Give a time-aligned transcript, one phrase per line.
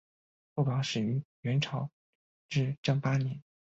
[0.55, 1.87] 副榜始于元朝
[2.49, 3.43] 至正八年。